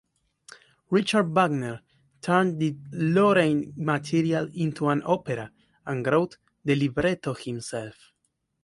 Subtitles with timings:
[0.89, 1.83] Richard Wagner
[2.23, 5.51] turned the Lohengrin material into an opera
[5.85, 8.11] and wrote the libretto himself.